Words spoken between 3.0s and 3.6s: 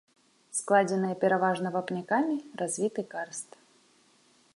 карст.